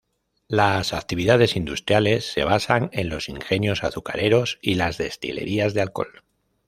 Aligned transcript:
Las 0.47 0.93
actividades 0.95 1.55
industriales 1.55 2.25
se 2.31 2.43
basan 2.43 2.89
en 2.91 3.07
los 3.09 3.29
ingenios 3.29 3.83
azucareros 3.83 4.57
y 4.63 4.73
las 4.73 4.97
destilerías 4.97 5.75
de 5.75 5.81
alcohol. 5.83 6.23